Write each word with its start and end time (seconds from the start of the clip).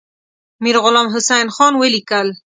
میرغلام 0.63 1.07
حسین 1.15 1.47
خان 1.55 1.73
ولیکل. 1.77 2.27